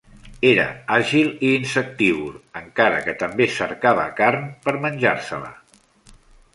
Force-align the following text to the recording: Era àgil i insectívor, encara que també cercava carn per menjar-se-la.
Era 0.51 0.63
àgil 0.95 1.29
i 1.49 1.51
insectívor, 1.57 2.33
encara 2.63 3.05
que 3.05 3.17
també 3.23 3.49
cercava 3.61 4.09
carn 4.23 4.51
per 4.67 4.79
menjar-se-la. 4.89 5.57